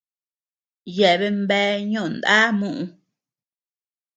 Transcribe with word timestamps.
Yeabean 0.95 1.37
bea 1.49 1.71
ñoʼó 1.91 2.07
ndá 2.15 2.33
muʼu. 2.59 2.83